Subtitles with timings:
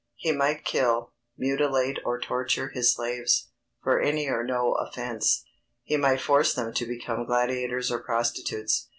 [0.25, 3.49] _He might kill, mutilate or torture his slaves,
[3.83, 5.43] for any or no offence;
[5.83, 8.87] he might force them to become gladiators or prostitutes_.